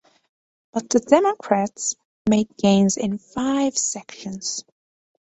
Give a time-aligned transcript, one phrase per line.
[0.73, 1.95] But the Democrats
[2.27, 4.65] made gains in five sections.